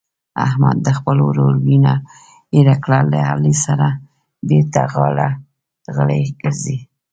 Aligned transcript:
احمد 0.45 0.77
د 0.85 0.87
خپل 0.97 1.17
ورور 1.27 1.53
وینه 1.65 1.93
هېره 2.53 2.75
کړه 2.83 2.99
له 3.11 3.19
علي 3.31 3.55
سره 3.65 3.87
بېرته 4.47 4.81
غاړه 4.93 5.29
غړۍ 5.95 6.23
ګرځي. 6.41 6.77